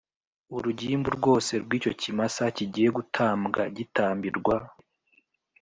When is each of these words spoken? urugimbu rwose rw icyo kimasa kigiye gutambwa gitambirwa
urugimbu 0.55 1.09
rwose 1.17 1.53
rw 1.63 1.71
icyo 1.77 1.91
kimasa 2.01 2.43
kigiye 2.55 2.89
gutambwa 2.97 3.61
gitambirwa 3.77 4.55